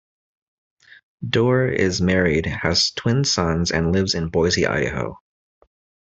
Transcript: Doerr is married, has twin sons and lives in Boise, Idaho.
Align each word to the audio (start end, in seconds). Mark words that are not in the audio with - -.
Doerr 1.29 1.67
is 1.67 2.01
married, 2.01 2.47
has 2.47 2.89
twin 2.89 3.23
sons 3.23 3.69
and 3.69 3.93
lives 3.93 4.15
in 4.15 4.29
Boise, 4.29 4.65
Idaho. 4.65 5.19